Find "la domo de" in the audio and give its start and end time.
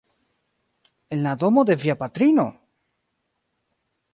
1.27-1.75